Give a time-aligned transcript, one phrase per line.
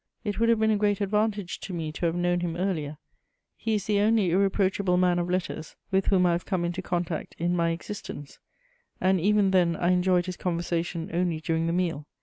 [0.23, 2.97] It would have been a great advantage to me to have known him earlier:
[3.55, 7.35] he is the only irreproachable man of letters with whom I have come into contact
[7.37, 8.39] in my existence,
[8.99, 12.07] and even then I enjoyed his conversation only during the meal.